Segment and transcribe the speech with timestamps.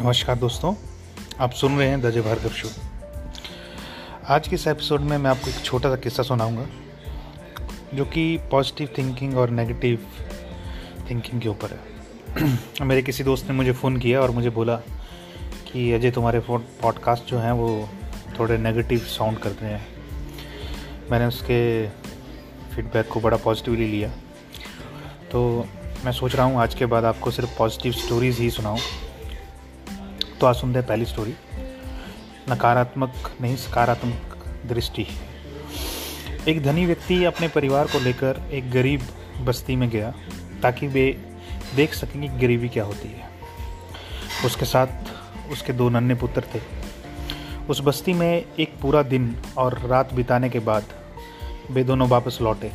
[0.00, 0.74] नमस्कार दोस्तों,
[1.40, 2.68] आप सुन रहे हैं दजे भार्गव शो।
[4.28, 6.66] आज के इस एपिसोड में मैं आपको एक छोटा सा किस्सा सुनाऊँगा,
[7.94, 10.06] जो कि पॉजिटिव थिंकिंग और नेगेटिव
[11.10, 14.76] थिंकिंग के ऊपर है। मेरे किसी दोस्त ने मुझे फ़ोन किया और मुझे बोला
[15.72, 17.88] कि, अजय, तुम्हारे पॉडकास्ट जो हैं, वो
[18.38, 19.86] थोड़े नेगेटिव साउंड करते हैं।
[21.10, 21.88] मैंने उसके
[22.74, 24.10] फीडबैक को बड़ा पॉजिटिवली लिया।
[25.32, 25.68] तो
[26.04, 28.78] मैं सोच रहा हूँ, आज के बाद आपको सिर्फ़ पॉजिटिव स्टोरीज़ ही सुनाऊँ।
[30.40, 31.34] तो आज सुनते हैं पहली स्टोरी
[32.50, 35.06] नकारात्मक नहीं, सकारात्मक दृष्टि।
[36.48, 39.02] एक धनी व्यक्ति अपने परिवार को लेकर एक गरीब
[39.40, 40.12] बस्ती में गया,
[40.62, 41.06] ताकि वे
[41.76, 43.28] देख सकें कि गरीबी क्या होती है।
[44.44, 46.60] उसके साथ उसके दो नन्हे पुत्र थे।
[47.70, 50.84] उस बस्ती में एक पूरा दिन और रात बिताने के बाद
[51.70, 52.72] वे दोनों वापस लौटे।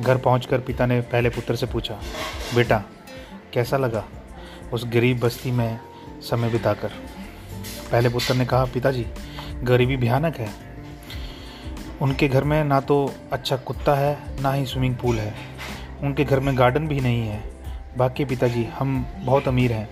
[0.00, 2.00] घर पहुंचकर पिता ने पहले पुत्र से पूछा,
[2.54, 2.84] बेटा,
[3.52, 4.04] कैसा लगा
[4.72, 5.78] उस गरीब बस्ती में
[6.22, 6.90] समय बिताकर?
[7.92, 9.06] पहले पुत्र ने कहा, पिताजी,
[9.62, 10.48] गरीबी भयानक है।
[12.02, 15.34] उनके घर में ना तो अच्छा कुत्ता है, ना ही स्विमिंग पूल है।
[16.02, 17.50] उनके घर में गार्डन भी नहीं है।
[17.98, 19.88] बाकी पिताजी, हम बहुत अमीर हैं।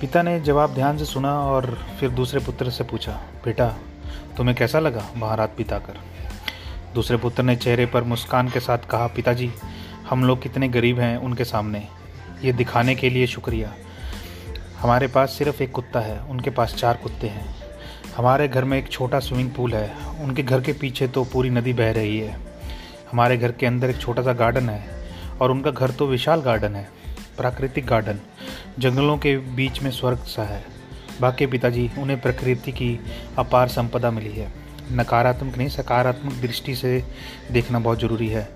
[0.00, 3.12] पिता ने जवाब ध्यान से सुना और फिर दूसरे पुत्र से पूछा,
[3.44, 3.76] बेटा,
[4.36, 5.98] तुम्हें कैसा लगा वहाँ रात बिताकर?
[6.94, 9.52] दूसरे पुत्र ने चेहरे पर मुस्कान के साथ कहा, पिताजी,
[10.10, 11.88] हम लोग कितने गरीब हैं उनके सामने।
[12.44, 13.74] ये दिखाने के लिए शुक्रिया।
[14.84, 17.56] हमारे पास सिर्फ़ एक कुत्ता है, उनके पास चार कुत्ते हैं।
[18.16, 21.72] हमारे घर में एक छोटा स्विमिंग पूल है, उनके घर के पीछे तो पूरी नदी
[21.72, 22.40] बह रही है।
[23.12, 24.84] हमारे घर के अंदर एक छोटा सा गार्डन है,
[25.40, 26.88] और उनका घर तो विशाल गार्डन है,
[27.36, 28.18] प्राकृतिक गार्डन।
[28.78, 30.64] जंगलों के बीच में स्वर्ग सा है।
[31.20, 33.00] बाकी पिताजी, उन्हें प्रकृति की
[33.38, 34.52] अपार संपदा मिली है।
[34.92, 37.04] नकारात्मक नहीं, सकारात्मक दृष्टि से
[37.52, 38.48] देखना बहुत ज़रूरी है।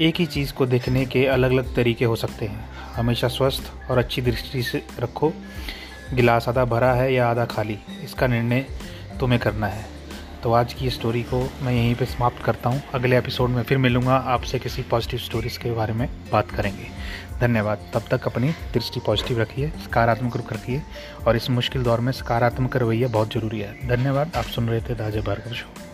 [0.00, 3.98] एक ही चीज़ को देखने के अलग अलग तरीके हो सकते हैं। हमेशा स्वस्थ और
[3.98, 5.32] अच्छी दृष्टि से रखो।
[6.14, 8.66] गिलास आधा भरा है या आधा खाली, इसका निर्णय
[9.20, 9.84] तुम्हें करना है।
[10.42, 13.78] तो आज की स्टोरी को मैं यहीं पे समाप्त करता हूँ। अगले एपिसोड में फिर
[13.78, 16.86] मिलूँगा आपसे किसी पॉजिटिव स्टोरीज़ के बारे में बात करेंगे।
[17.40, 20.82] धन्यवाद। तब तक अपनी दृष्टि पॉजिटिव रखिए, सकारात्मक रुख रखिए
[21.26, 24.94] और इस मुश्किल दौर में सकारात्मक रवैया बहुत ज़रूरी है। धन्यवाद। आप सुन रहे थे
[24.94, 25.89] राजा भार्गव शो।